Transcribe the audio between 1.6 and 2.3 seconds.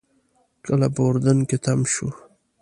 تم شو.